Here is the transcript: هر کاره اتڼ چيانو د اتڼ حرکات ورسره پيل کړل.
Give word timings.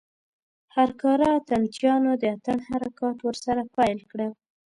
هر 0.75 0.89
کاره 1.01 1.27
اتڼ 1.37 1.61
چيانو 1.75 2.11
د 2.21 2.23
اتڼ 2.35 2.57
حرکات 2.69 3.17
ورسره 3.23 3.61
پيل 3.75 3.99
کړل. 4.11 4.31